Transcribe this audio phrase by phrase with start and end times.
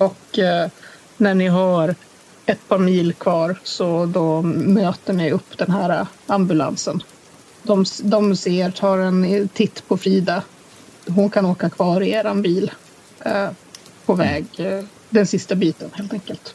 [0.00, 0.68] och eh,
[1.16, 1.94] när ni har
[2.46, 7.02] ett par mil kvar så då möter ni upp den här ambulansen.
[7.62, 10.42] De, de ser, tar en titt på Frida.
[11.08, 12.70] Hon kan åka kvar i eran bil
[13.24, 13.48] eh,
[14.06, 16.54] på väg eh, den sista biten helt enkelt.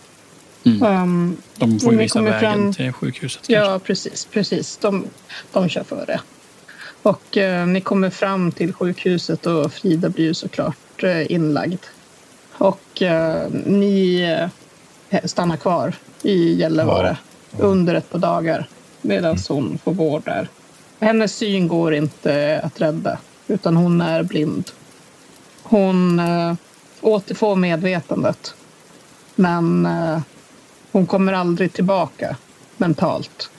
[0.63, 0.83] Mm.
[1.03, 3.47] Um, De får ju visa kommer vägen fram- till sjukhuset.
[3.47, 3.71] kanske.
[3.71, 4.25] Ja, precis.
[4.25, 4.77] precis.
[4.77, 5.05] De,
[5.51, 6.19] de kör före.
[7.01, 11.79] Och eh, ni kommer fram till sjukhuset och Frida blir ju såklart eh, inlagd.
[12.57, 14.21] Och eh, ni
[15.09, 17.17] eh, stannar kvar i Gällivare
[17.59, 18.67] under ett par dagar
[19.01, 20.47] medan hon får vård där.
[20.99, 23.17] Hennes syn går inte att rädda
[23.47, 24.71] utan hon är blind.
[25.63, 26.53] Hon eh,
[27.01, 28.55] återfår medvetandet
[29.35, 30.19] men eh,
[30.91, 32.35] hon kommer aldrig tillbaka
[32.77, 33.49] mentalt.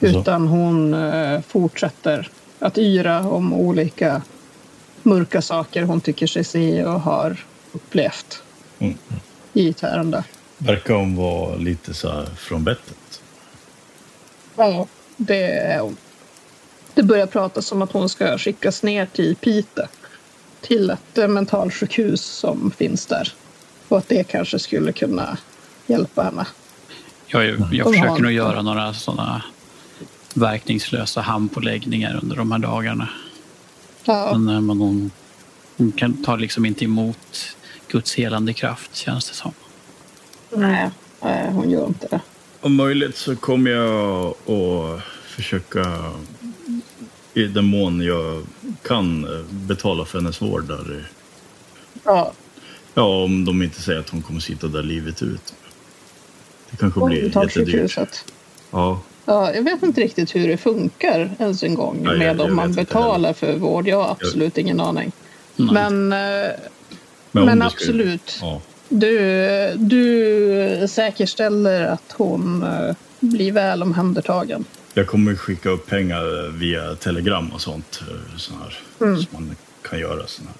[0.00, 4.22] Utan hon eh, fortsätter att yra om olika
[5.02, 7.36] mörka saker hon tycker sig se och har
[7.72, 8.42] upplevt
[8.78, 8.98] Mm.
[9.52, 10.24] i ett ärende.
[10.58, 13.22] Verkar hon vara lite så här från bettet.
[14.56, 15.96] Ja, det är hon.
[16.94, 19.86] Det börjar pratas om att hon ska skickas ner till Piteå
[20.60, 23.32] till ett mentalsjukhus som finns där.
[23.88, 25.38] Och att det kanske skulle kunna
[25.86, 26.46] hjälpa henne.
[27.26, 29.42] Jag, jag har försöker nog göra några sådana
[30.34, 33.08] verkningslösa handpåläggningar under de här dagarna.
[34.04, 35.10] Ja, Men, eh, men hon,
[35.76, 37.56] hon kan, tar liksom inte emot
[37.90, 39.52] Guds helande kraft, känns det som.
[40.50, 40.90] nej,
[41.22, 42.20] nej, hon gör inte det.
[42.60, 46.04] Om möjligt så kommer jag att försöka
[47.34, 48.42] i den mån jag
[48.82, 51.08] kan eh, betala för hennes vård där.
[52.04, 52.32] Ja,
[52.94, 55.54] Ja, om de inte säger att hon kommer sitta där livet ut.
[56.70, 57.98] Det kanske blir jättedyrt.
[58.70, 62.40] Ja, Ja, jag vet inte riktigt hur det funkar ens en gång jag- med jag
[62.40, 63.88] om man vet inte betalar för vård.
[63.88, 65.12] Jag har absolut ingen aning.
[65.56, 65.68] Nej.
[65.72, 66.12] Men,
[67.32, 68.38] men skulle- absolut.
[68.40, 69.18] Ja, Du,
[69.76, 74.64] du säkerställer att hon eh, blir väl omhändertagen.
[74.94, 78.00] jag kommer skicka upp pengar via telegram och sånt.
[78.10, 79.22] eh, Sån här, Mm.
[79.22, 80.54] Så man kan göra sån här.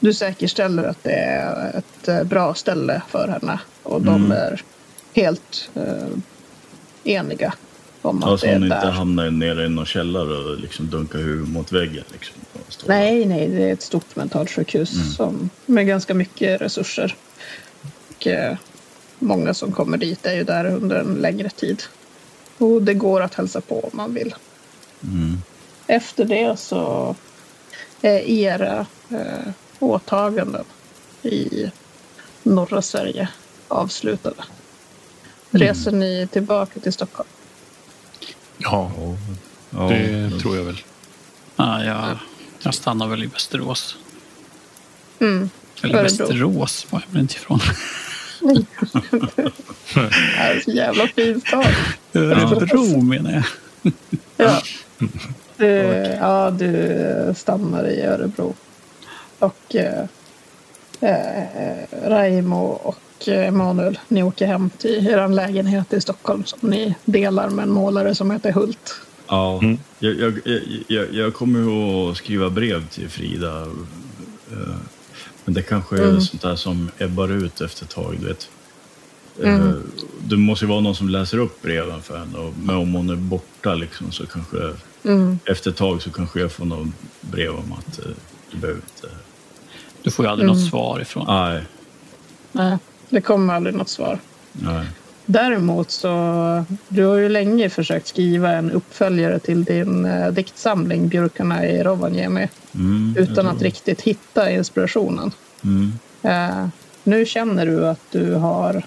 [0.00, 4.32] Du säkerställer att det är ett eh, bra ställe för henne och de Mm.
[4.32, 4.62] är
[5.14, 6.08] helt eh,
[7.04, 7.54] eniga
[8.06, 8.90] om att Ja, så det är hon inte där.
[8.90, 12.04] hamnar nere i någon källare och liksom dunkar huvudet mot väggen.
[12.12, 12.34] Liksom,
[12.86, 15.06] Nej, nej, det är ett stort mentalsjukhus Mm.
[15.06, 17.16] som, med ganska mycket resurser.
[18.16, 18.56] Och, eh,
[19.18, 21.82] många som kommer dit är ju där under en längre tid.
[22.58, 24.34] Och det går att hälsa på om man vill.
[25.02, 25.38] Mm.
[25.86, 27.14] Efter det så
[28.02, 30.64] är era eh, åtaganden
[31.22, 31.70] i
[32.42, 33.28] norra Sverige
[33.68, 34.44] avslutade.
[35.50, 37.28] Reser ni tillbaka till Stockholm?
[38.58, 38.90] Ja,
[39.70, 40.80] Ja, ja, det tror jag väl.
[41.56, 42.18] Ja, jag,
[42.62, 43.96] jag stannar väl i Västerås.
[45.20, 45.50] Mm.
[45.82, 46.02] Eller.
[46.02, 47.60] Västerås var jag väl inte ifrån.
[49.34, 49.42] det
[50.38, 51.66] är så jävla fint stad.
[52.12, 53.44] Örebro menar jag.
[54.36, 54.62] Ja.
[55.56, 55.66] Du,
[56.20, 58.54] ja, du stannar i Örebro.
[59.38, 60.04] Och eh,
[61.00, 67.50] eh, Raimo och Emanuel, ni åker hem till er lägenhet i Stockholm som ni delar
[67.50, 68.94] med en målare som heter Hult.
[69.28, 69.78] Ja, Mm.
[69.98, 70.40] jag, jag,
[70.88, 73.60] jag, jag, kommer att skriva brev till Frida.
[74.52, 74.76] eh,
[75.44, 76.20] Men det kanske är Mm.
[76.20, 78.16] sånt där som ebbar ut efter ett tag.
[78.20, 78.48] Du vet.
[79.44, 79.68] Mm.
[79.68, 79.74] Eh,
[80.20, 82.38] Det måste ju vara någon som läser upp breven för henne.
[82.38, 84.56] och- Men om hon är borta liksom, så kanske
[85.04, 85.38] Mm.
[85.44, 86.88] efter ett tag så kanske jag får något
[87.20, 88.04] brev om att eh,
[88.50, 89.08] du behöver inte...
[90.02, 90.58] Du får ju aldrig Mm.
[90.60, 91.24] något svar ifrån.
[91.28, 91.62] Nej,
[92.52, 92.78] Nej,
[93.08, 94.18] det kommer aldrig något svar.
[94.52, 94.86] nej.
[95.28, 101.66] Däremot så, du har ju länge försökt skriva en uppföljare till din eh, diktsamling Björkarna
[101.66, 105.30] i Rovaniemi Mm, utan att riktigt hitta inspirationen.
[105.64, 105.92] Mm,
[106.26, 106.66] Eh,
[107.04, 108.82] nu känner du att du har,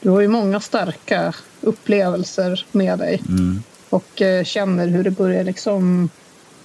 [0.00, 5.44] du har ju många starka upplevelser med dig mm, och eh, känner hur det börjar
[5.44, 6.08] liksom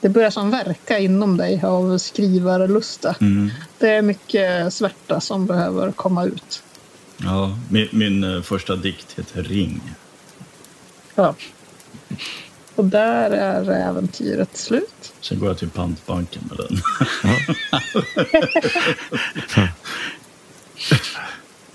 [0.02, 3.16] det börjar som verka inom dig av skrivarlusta.
[3.22, 3.52] mm.
[3.78, 6.64] Det är mycket svärta som behöver komma ut.
[7.18, 9.82] Ja, min, min eh, första dikt heter Ring.
[11.16, 11.36] Ja.
[12.76, 15.14] Och där är äventyret slut.
[15.22, 16.82] Sen går jag till pantbanken med den.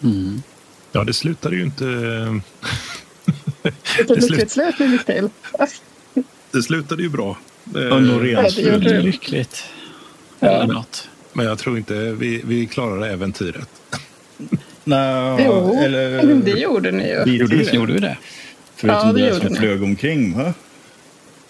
[0.03, 0.43] Mm.
[0.93, 1.85] Ja, det slutade ju inte...
[3.63, 3.73] Det
[4.07, 5.29] slut- lyckligt slut fick till.
[6.51, 7.37] Det slutade ju bra.
[7.77, 9.01] Eh, Ja, Noréns Ja, fru.
[9.03, 9.65] Lyckligt.
[10.41, 10.49] Ja.
[10.49, 11.09] Eller något.
[11.33, 13.69] Men jag tror inte vi, vi klarade äventyret.
[14.85, 16.35] Nej, Jo, eller...
[16.35, 17.25] det gjorde ni ju.
[17.25, 18.17] Bitvis Gjorde vi det?
[18.77, 19.59] Förutom Ja, det det, som ni.
[19.59, 20.55] flög omkring, va?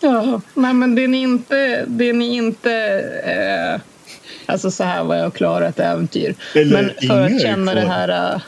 [0.00, 1.84] Ja, nej men det ni inte...
[1.88, 2.72] Det ni inte
[3.24, 3.80] eh,
[4.46, 6.34] alltså så här var jag klara ett äventyr.
[6.54, 8.34] Eller men för är att känna det här...
[8.34, 8.40] eh,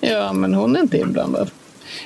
[0.00, 1.50] Ja, men hon är inte inblandad.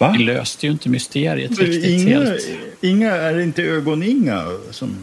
[0.01, 0.15] Va?
[0.19, 2.49] Vi löste ju inte mysteriet riktigt Inga, helt.
[2.81, 4.97] Inga, är det inte ögon-Inga som...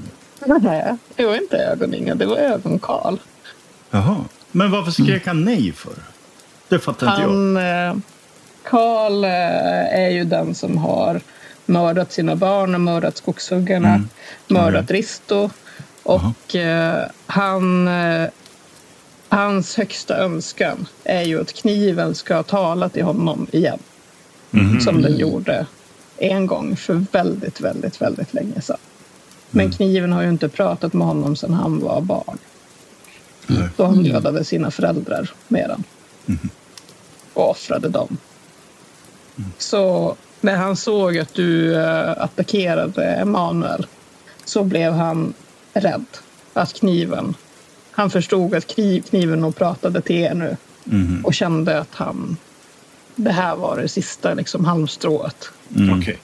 [0.45, 3.17] Nej, det var inte ögon-Inga, det var ögon-Karl.
[3.91, 4.25] Jaha.
[4.51, 5.93] Men varför skrek han nej för?
[6.67, 7.29] Det fattar inte jag.
[7.29, 7.57] Han...
[7.57, 7.97] eh,
[8.63, 11.21] Karl eh, är ju den som har
[11.65, 13.89] mördat sina barn och mördat skogshuggarna.
[13.89, 14.09] Mm.
[14.47, 14.91] Mördat.
[14.91, 15.49] Risto.
[16.03, 17.87] Och eh, han...
[17.87, 18.29] Eh,
[19.31, 23.79] hans högsta önskan är ju att kniven ska tala till honom igen.
[24.51, 24.79] Mhm.
[24.81, 25.65] Som den gjorde
[26.17, 28.77] en gång för väldigt, väldigt, väldigt länge sedan.
[29.49, 29.75] Men Mm.
[29.75, 32.37] kniven har ju inte pratat med honom sedan han var barn.
[33.47, 33.69] Nej.
[33.77, 35.83] Då han dödade sina föräldrar med den.
[36.25, 36.49] Mhm.
[37.33, 38.17] Och offrade dem.
[39.57, 43.85] Så när han såg att du eh, attackerade Emanuel
[44.45, 45.33] så blev han
[45.73, 46.05] rädd
[46.53, 47.33] att kniven...
[47.91, 51.25] Han förstod att kniv, kniven nog pratade till er nu Mhm.
[51.25, 52.37] och kände att han...
[53.23, 55.49] Det här var det sista liksom, halmstrået.
[55.75, 55.99] Mm.
[55.99, 56.19] Okej.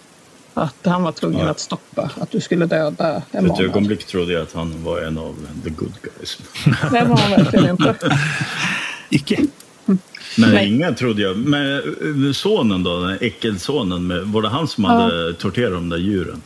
[0.54, 1.50] Att han var tvungen Ja.
[1.52, 5.18] att stoppa att du skulle döda För ett ögonblick trodde jag att han var en
[5.18, 6.38] av the good guys.
[6.92, 7.96] Det var han verkligen inte.
[9.10, 9.40] Icke.
[9.86, 9.98] Nej,
[10.38, 10.68] Nej.
[10.68, 11.38] Inga trodde jag.
[11.38, 11.74] Men
[12.26, 16.42] eh, sonen då, den äckelsonen, var det han som hade torterat de där djuren?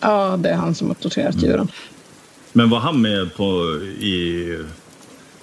[0.00, 1.46] Ja, det är han som har torterat Mm.
[1.46, 1.68] djuren.
[2.52, 3.44] Men var han med på
[4.00, 4.58] i,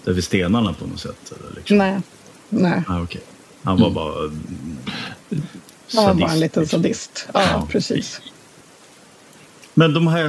[0.03, 1.31] där vid stenarna på något sätt?
[1.39, 1.77] Eller liksom?
[1.77, 2.01] Nej.
[2.49, 2.83] Nej.
[2.87, 3.21] Ah, okej.
[3.63, 4.77] Han var bara mm,
[5.95, 6.79] Han var bara en liten liksom.
[6.79, 7.27] sadist.
[7.33, 8.21] Ja, Ja, precis.
[9.73, 10.25] Men de här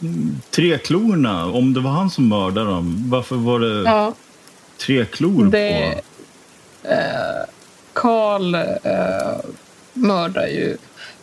[0.00, 4.14] mm, tre klorna, om det var han som mördade dem, varför var det Ja,
[4.78, 5.94] tre klor det...
[5.94, 6.02] på?
[7.92, 9.40] Karl eh,
[9.92, 10.76] mördar ju...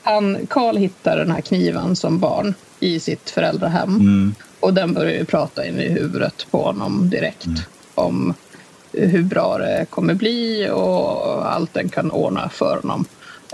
[0.03, 3.95] Han, Karl hittar den här kniven som barn i sitt föräldrahem.
[3.95, 4.35] Mm.
[4.59, 7.45] Och den börjar ju prata in i huvudet på honom direkt.
[7.45, 7.59] Mm.
[7.95, 8.33] Om
[8.99, 13.05] hur bra det kommer bli och allt den kan ordna för honom.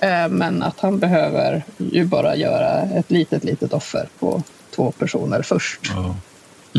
[0.02, 4.44] Eh, Men att han behöver ju bara göra ett litet, litet offer på
[4.76, 5.80] två personer först.
[5.96, 6.16] Ja.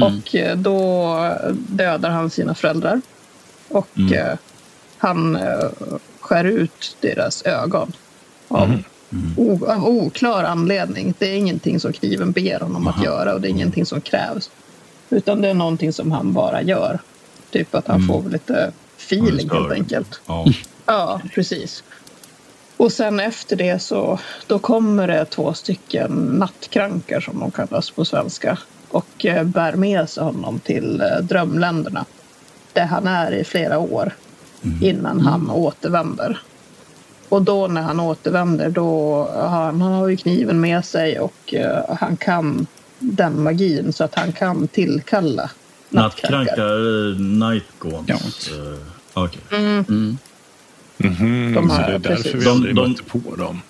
[0.06, 1.16] Och eh, då
[1.68, 3.00] dödar han sina föräldrar.
[3.68, 4.12] Och Mm.
[4.12, 4.34] eh,
[4.98, 5.38] han
[6.20, 7.92] skär ut deras ögon.
[8.48, 8.62] Av,
[9.12, 9.34] Mm.
[9.36, 11.14] o, av oklar anledning.
[11.18, 13.04] Det är ingenting som kniven ber honom att Aha.
[13.04, 14.50] göra och det är ingenting som krävs.
[15.10, 16.98] Utan det är någonting som han bara gör.
[17.54, 18.08] Typ att han Mm.
[18.08, 20.20] får lite feeling helt enkelt.
[20.26, 20.46] Ja.
[20.86, 21.84] Ja, precis.
[22.76, 28.04] Och sen efter det så då kommer det två stycken nattkrankar som de kallas på
[28.04, 28.58] svenska
[28.88, 32.04] och eh, bär med sig honom till eh, drömländerna
[32.72, 34.12] där han är i flera år
[34.82, 36.38] innan han återvänder.
[37.28, 41.96] Och då när han återvänder då han, han har ju kniven med sig och eh,
[42.00, 42.66] han kan
[42.98, 45.50] den magin så att han kan tillkalla
[45.94, 47.18] nattkrankar.
[47.18, 48.08] Nightgaunt.
[48.08, 48.18] Ja.
[48.56, 48.78] Uh,
[49.14, 49.40] okej.
[49.50, 50.18] Mm.
[50.96, 52.34] Mhm, De så det är därför precis.
[52.34, 53.62] vi aldrig De- de- på dem.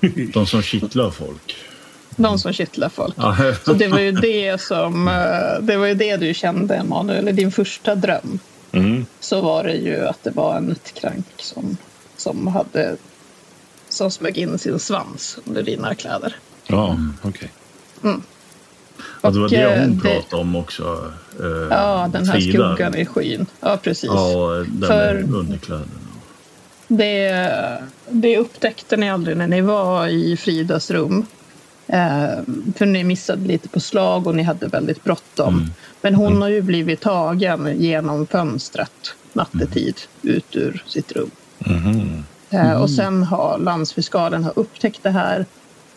[0.32, 1.56] De som kittlar folk.
[2.16, 3.14] De som kittlar folk.
[3.64, 7.32] Så det var ju det som eh, det var ju det du kände Emanuel, i
[7.32, 8.38] din första dröm.
[8.72, 9.06] Mm.
[9.20, 11.76] Så var det ju att det var en nattkrank som,
[12.16, 12.96] som hade
[13.88, 16.36] som smög in sin svans under dina kläder.
[16.66, 17.50] Ja, okej.
[19.20, 21.12] Och det var det eh, hon det- pratade om också.
[21.40, 22.74] eh, Ja, den här Frida.
[22.74, 23.46] skuggan i skyn.
[23.60, 24.10] Ja, precis.
[24.14, 25.86] Ja, den För- underkläderna.
[26.88, 27.48] Det,
[28.10, 31.26] det upptäckte ni aldrig när ni var i Fridas rum.
[31.86, 32.28] Eh,
[32.76, 35.54] för ni missade lite på slag och ni hade väldigt bråttom.
[35.54, 35.70] Mm.
[36.02, 41.30] Men hon har ju blivit tagen genom fönstret nattetid ut ur sitt rum.
[41.58, 42.24] Mhm.
[42.50, 45.46] Eh, och sen har landsfiskalen har upptäckt det här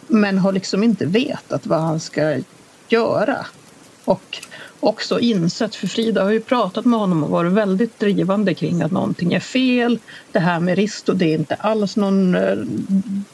[0.07, 2.37] men har liksom inte vetat vad han ska
[2.93, 3.45] göra.
[4.05, 4.37] Och
[4.79, 8.91] också insett, för Frida har ju pratat med honom och varit väldigt drivande kring att
[8.91, 9.99] någonting är fel.
[10.31, 12.57] Det här med Risto, det är inte alls någon eh,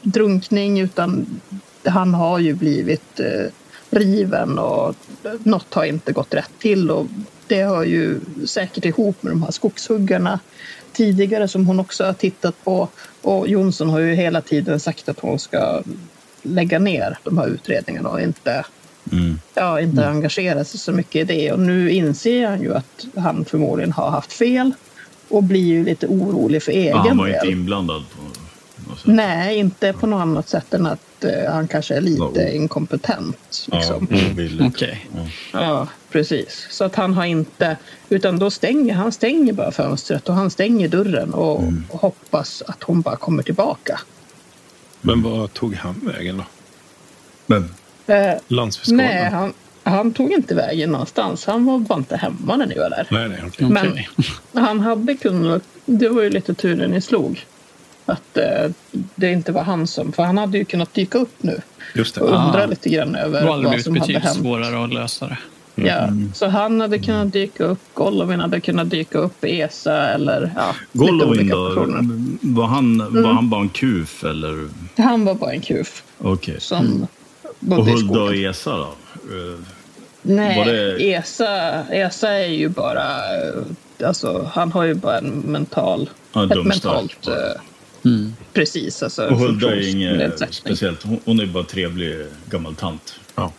[0.02, 1.40] drunkning utan
[1.84, 3.46] han har ju blivit eh,
[3.90, 4.94] riven och
[5.38, 6.90] något har inte gått rätt till.
[6.90, 7.06] Och
[7.46, 10.40] det hör ju säkert ihop med de här skogshuggarna
[10.92, 12.88] tidigare som hon också har tittat på.
[13.22, 15.82] Och Jonsson har ju hela tiden sagt att hon ska
[16.42, 18.64] lägga ner de här utredningarna och inte,
[19.12, 19.38] Mm.
[19.54, 21.52] ja, inte engagera sig så mycket i det.
[21.52, 24.72] Och nu inser han ju att han förmodligen har haft fel.
[25.28, 27.50] och blir ju lite orolig för egen Ja, han var inte del.
[27.52, 28.22] inblandad på
[28.90, 29.06] något sätt.
[29.06, 32.48] Nej, inte på något annat sätt än att eh, han kanske är lite Ja.
[32.48, 33.66] inkompetent.
[33.70, 34.08] Ja, Liksom.
[34.30, 34.74] ovilligt.
[34.74, 35.06] Okej.
[35.52, 35.62] Ja.
[35.62, 36.66] Ja, precis.
[36.70, 37.76] Så att han har inte...
[38.08, 41.84] Utan då stänger han stänger bara fönstret och han stänger dörren och, Mm.
[41.90, 44.00] och hoppas att hon bara kommer tillbaka.
[45.00, 46.44] Men vad tog han vägen då?
[47.46, 47.74] Men
[48.10, 49.06] Eh, Landsfiskalen?
[49.06, 49.52] nej, han,
[49.82, 51.46] han tog inte vägen någonstans.
[51.46, 53.06] Han var bara inte hemma när ni var där.
[53.10, 53.66] nej, nej okej.
[53.68, 54.08] Men- Okej.
[54.54, 55.62] Han hade kunnat...
[55.86, 57.46] Det var ju lite tur när ni slog.
[58.06, 58.70] Att eh,
[59.14, 60.12] det inte var han som...
[60.12, 61.60] För han hade ju kunnat dyka upp nu
[61.94, 62.36] Just och det.
[62.38, 62.46] Ah.
[62.46, 64.36] undra lite grann över Det hade vad som hade hänt.
[64.36, 65.36] svårare att lösa det.
[65.74, 70.74] Ja, så han hade kunnat dyka upp, Golovin hade kunnat dyka upp, Esa eller ja,
[70.92, 71.68] lite Golovin olika då?
[71.68, 72.04] personer.
[72.40, 74.68] Var han, var han bara en kuf eller?
[74.96, 76.56] Han var bara en kuf Okej.
[76.60, 77.06] som
[77.68, 78.34] Och Hulda och.
[78.36, 78.82] Esa då?
[78.84, 79.58] Eh,
[80.22, 83.02] Nej, det- Esa, Esa är ju bara...
[83.06, 86.10] eh, Alltså, han har ju bara en mental...
[86.32, 87.26] Ja, ett mentalt...
[87.28, 87.60] eh,
[88.04, 88.32] Mm.
[88.52, 91.02] Precis, alltså Och Hulda är inget speciellt.
[91.02, 93.14] Hon, hon är bara trevlig gammal tant.
[93.36, 93.52] Ja.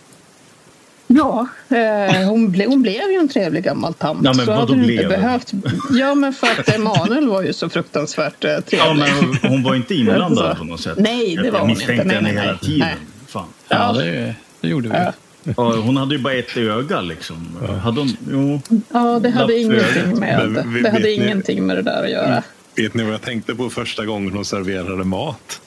[1.07, 4.19] Ja, eh, hon, ble, hon blev ju en trevlig gammal tant.
[4.23, 5.09] Ja, men så hade du inte blev?
[5.09, 5.51] behövt...
[5.91, 8.79] Ja, men för att Emanuel var ju så fruktansvärt eh, trevlig.
[8.89, 8.93] Ja,
[9.41, 10.97] men hon, var inte inblandad på något sätt.
[10.97, 12.05] nej, det Jag- var Jag hon misstänkte inte.
[12.05, 12.59] Nej, henne nej, hela nej.
[12.61, 12.87] tiden.
[12.87, 12.97] Nej.
[13.31, 13.47] Fan.
[13.69, 14.95] Ja, det, det gjorde vi.
[14.95, 15.13] Ja.
[15.57, 17.57] Ja, hon hade ju bara ett öga liksom.
[17.83, 18.61] Hade hon, jo.
[18.93, 22.03] Ja, det hade ingenting med, Men vi- det hade vet ni- ingenting med det där
[22.03, 22.43] att göra.
[22.75, 25.61] Vet ni vad jag tänkte på första gången hon serverade mat?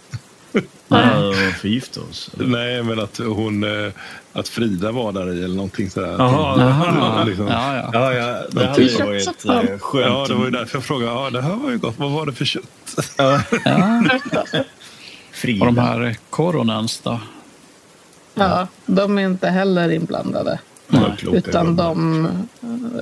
[0.89, 2.31] Ja, förgifta oss.
[2.39, 3.65] Nej, men att hon...
[3.87, 3.93] eh,
[4.33, 6.15] Att Frida var där i eller någonting sådär.
[6.19, 6.61] Jaha.
[6.61, 7.25] Jaha.
[7.25, 7.47] Liksom.
[7.47, 7.91] Ja, ja.
[7.93, 10.07] Ja, ja, det hade ju varit skönt.
[10.07, 11.13] Ja, det var ju därför jag frågade.
[11.13, 11.95] Ja, det här var ju gott.
[11.99, 12.65] Vad var det för kött?
[13.19, 13.41] ja.
[15.33, 15.67] Frida.
[15.67, 17.21] Och de här koronans då?
[18.35, 20.59] Ja, de är inte heller inblandade.
[20.89, 22.29] Ja, kloka Utan de,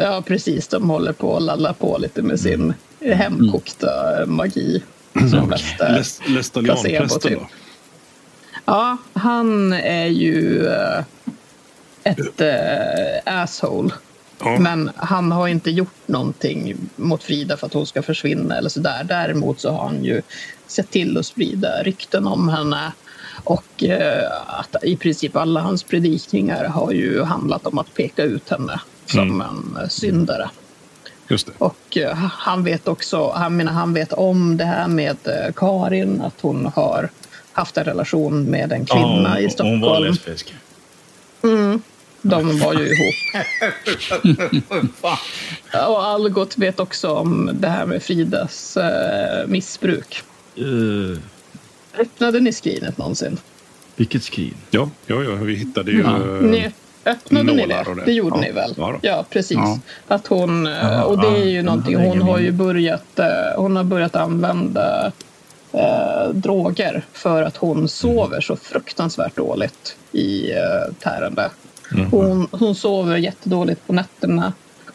[0.00, 3.90] ja precis, de håller på att lalla på lite med sin hemkokta
[4.26, 4.82] magi.
[5.30, 5.86] Som bästa.
[6.64, 7.46] Placebo, då?
[8.64, 11.04] Ja, han är ju eh,
[12.02, 13.90] ett eh, asshole.
[14.44, 14.58] Ja.
[14.58, 19.04] Men han har inte gjort någonting mot Frida för att hon ska försvinna eller sådär.
[19.04, 20.22] Däremot så har han ju
[20.66, 22.92] sett till att sprida rykten om henne.
[23.44, 28.48] Och eh, att i princip alla hans predikningar har ju handlat om att peka ut
[28.50, 30.50] henne som en eh, syndare.
[31.58, 35.16] Och eh, han vet också, han menar han vet om det här med
[35.56, 37.10] Karin, att hon har
[37.52, 40.04] haft en relation med en kvinna Ja, i hon- Hon var Stockholm.
[40.10, 40.54] lesbisk.
[42.24, 43.14] De var ju ihop.
[45.88, 50.22] Och Algot vet också om det här med Fridas eh, missbruk.
[50.58, 51.18] Uh,
[51.98, 53.38] Öppnade ni skrinet någonsin?
[53.96, 54.54] vilket skrin?
[54.70, 56.00] Ja, ja, ja vi hittade ju...
[56.00, 56.16] Ja.
[56.16, 56.70] eh, Ni,
[57.04, 57.84] öppnade ni det?
[57.96, 58.02] det.
[58.04, 58.40] Det gjorde Ja.
[58.42, 58.74] ni väl?
[58.76, 58.98] Ja.
[59.02, 59.56] Ja, precis.
[59.56, 59.78] Ja.
[60.08, 63.76] Att hon, eh, och det är ju ja, någonting, hon har ju börjat, eh, hon
[63.76, 65.12] har börjat använda
[65.72, 71.50] eh, droger för att hon sover så fruktansvärt dåligt i eh, tärande.
[72.10, 74.52] Hon, hon sover jättedåligt på nätterna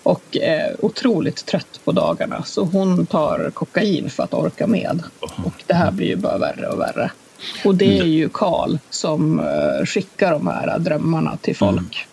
[0.07, 2.43] och är otroligt trött på dagarna.
[2.43, 5.03] Så hon tar kokain för att orka med.
[5.19, 7.11] Och det här blir ju bara värre och värre.
[7.65, 12.07] Och det är ju Karl som eh, skickar de här drömmarna till folk.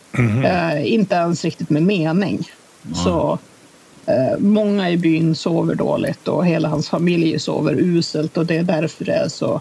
[0.44, 2.48] Eh, inte ens riktigt med mening.
[3.04, 3.38] Så
[4.06, 8.62] eh, många i byn sover dåligt och hela hans familj sover uselt och det är
[8.62, 9.60] därför det är så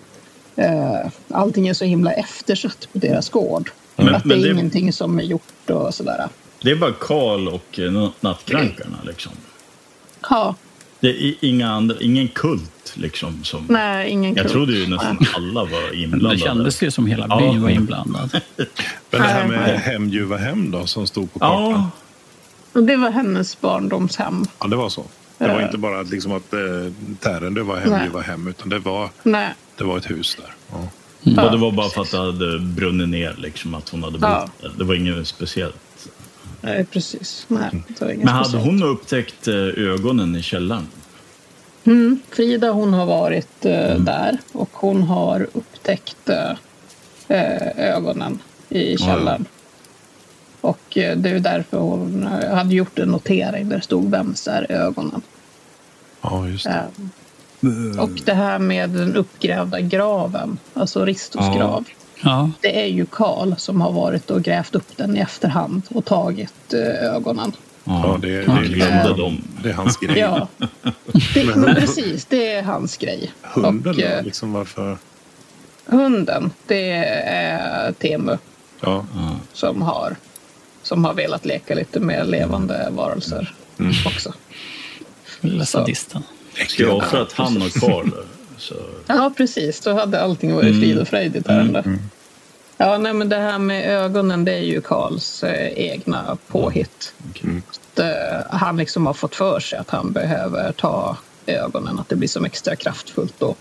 [0.56, 1.00] eh,
[1.32, 3.72] allting är så himla eftersatt på deras gård.
[3.96, 6.28] Men- att det är det- ingenting som är gjort och sådär.
[6.64, 9.32] Det är bara Karl och eh, nattkrankarna liksom.
[10.30, 10.56] Ja,
[11.00, 13.44] Det är inga andra, ingen kult liksom.
[13.44, 14.52] Som, nej, ingen jag kul.
[14.52, 16.36] trodde ju nästan alla var inblandade.
[16.36, 17.38] Det kändes ju som hela Ja.
[17.40, 18.30] byn var inblandad.
[19.12, 21.72] Men det här med hem ljuva hem då, som stod på kartan.
[21.72, 21.90] Ja,
[22.74, 24.46] Och Det var hennes barndomshem.
[24.60, 25.06] Ja, det var så.
[25.38, 25.66] Det var Ja.
[25.66, 26.60] inte bara att, liksom att eh,
[27.20, 28.04] Tärendö var hem Nej.
[28.06, 30.54] ljuva hem, utan det var, Nej, det var ett hus där.
[30.72, 30.88] Ja.
[31.22, 33.76] ja, det var bara för att det hade brunnit ner liksom.
[33.76, 34.50] Att hon hade bott Ja.
[34.62, 34.72] där.
[34.78, 35.76] Det var inget speciellt.
[36.64, 37.46] Nej precis.
[37.48, 37.70] Nej,
[38.02, 38.66] inget Men hade speciellt.
[38.66, 40.88] hon upptäckt eh, ögonen i källaren?
[41.86, 46.52] Mm, Frida hon har varit eh, där och hon har upptäckt eh,
[47.28, 48.40] eh, ögonen
[48.70, 49.46] i källaren.
[50.62, 54.48] Och eh, det är därför hon eh, hade gjort en notering där det stod vems
[54.48, 55.22] är ögonen.
[56.22, 56.84] ja, just det.
[57.94, 61.58] Eh, och det här med den uppgrävda graven, alltså Ristos Ja.
[61.58, 61.86] grav.
[62.24, 66.06] Ja, Det är ju Karl som har varit och grävt upp den i efterhand och
[66.06, 67.52] tagit eh, ögonen.
[67.84, 69.42] Ja, det, det, Ja, det, det, dem.
[69.64, 70.20] det är hans grej.
[70.20, 70.48] Ja,
[71.34, 73.32] det, men precis, det är hans grej.
[73.42, 74.98] Hunden och, eh, då, liksom varför?
[75.86, 76.92] Hunden, det
[77.26, 78.38] är Temu
[78.82, 79.06] Ja,
[79.54, 80.16] som har,
[80.82, 83.54] som har velat leka lite med levande varelser
[84.06, 84.34] också.
[85.42, 86.24] Lilla sadisten.
[86.68, 88.33] Ska jag offra att han har kvar det?
[88.58, 88.76] Så,
[89.08, 89.80] Ja, precis.
[89.80, 91.98] Då hade allting varit frid och fröjd i ett ärende.
[92.78, 97.14] Ja, nej, men det här med ögonen, det är ju Karls eh, egna påhitt.
[97.30, 97.62] okej.
[97.70, 102.16] Att, eh, han liksom har fått för sig att han behöver ta ögonen, att det
[102.16, 103.56] blir som extra kraftfullt då.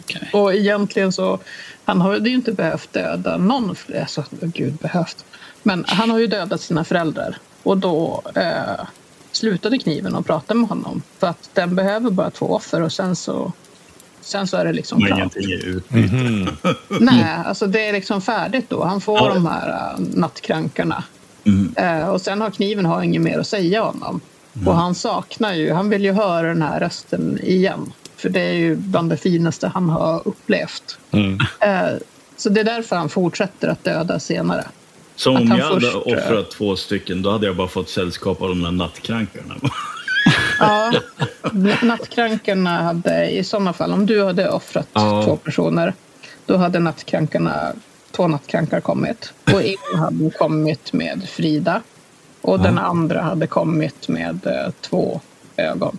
[0.00, 0.30] Okej.
[0.32, 1.38] Och egentligen så,
[1.84, 5.24] han har ju inte behövt döda någon, alltså gud behövt.
[5.62, 8.86] Men han har ju dödat sina föräldrar och då eh,
[9.32, 11.02] slutade kniven och prata med honom.
[11.18, 13.52] För att den behöver bara två offer och sen så,
[14.22, 15.18] sen så är det liksom klart.
[15.18, 16.46] ingenting i utbyte.
[16.88, 18.84] Nej, alltså det är liksom färdigt då.
[18.84, 19.34] Han får Ja.
[19.34, 21.04] de här uh, nattkrankarna.
[21.44, 21.74] Mm.
[21.76, 24.20] Eh, och sen har kniven har inget mer att säga honom.
[24.66, 27.92] Och han saknar ju, han vill ju höra den här rösten igen.
[28.16, 30.98] För det är ju bland det finaste han har upplevt.
[31.10, 31.38] Mm.
[31.60, 31.90] Eh,
[32.36, 34.64] så det är därför han fortsätter att döda senare.
[35.16, 38.42] Så om jag hade först, eh, offrat två stycken, då hade jag bara fått sällskap
[38.42, 39.54] av de där nattkrankarna.
[40.62, 40.92] Ja,
[41.82, 45.22] nattkrankarna hade i sådana fall, om du hade offrat Ja.
[45.24, 45.94] två personer,
[46.46, 47.72] då hade nattkrankarna,
[48.10, 49.32] två nattkrankar kommit.
[49.52, 51.82] Och en hade kommit med Frida
[52.40, 55.20] och den andra hade kommit med eh, två
[55.56, 55.98] ögon.